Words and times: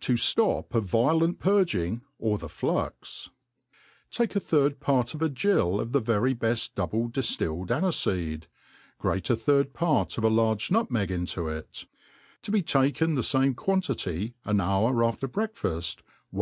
7i 0.00 0.16
Jlop 0.44 0.74
a 0.74 0.80
violent 0.80 1.38
Purghg^ 1.38 2.00
or 2.18 2.36
the 2.36 2.48
Plnx,. 2.48 3.30
TAKE 4.10 4.34
a 4.34 4.40
third 4.40 4.80
part 4.80 5.14
of 5.14 5.22
a 5.22 5.28
giTl 5.30 5.78
0/ 5.84 5.92
the 5.92 6.00
very 6.00 6.34
beft 6.34 6.74
double 6.74 7.06
dif 7.06 7.24
tilUd 7.26 7.68
anlfefecd; 7.68 8.46
grate 8.98 9.30
a 9.30 9.36
third 9.36 9.72
part 9.72 10.18
of 10.18 10.24
a 10.24 10.28
large 10.28 10.70
nutnpeg 10.70 11.12
into 11.12 11.46
it., 11.46 11.86
Tv7 12.42 12.52
be 12.52 12.62
taken, 12.62 13.14
the 13.14 13.20
famp 13.22 13.54
quantity 13.54 14.34
an 14.44 14.60
hour 14.60 15.04
after 15.04 15.28
breakfaft, 15.28 15.98
one. 16.30 16.40